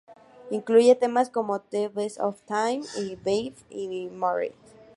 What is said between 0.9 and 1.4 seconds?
temas